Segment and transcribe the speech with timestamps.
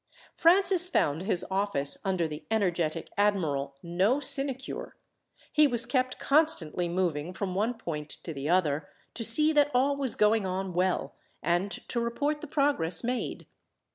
[0.33, 4.95] Francis found his office, under the energetic admiral, no sinecure.
[5.53, 9.95] He was kept constantly moving from one point to the other, to see that all
[9.95, 13.45] was going on well, and to report the progress made.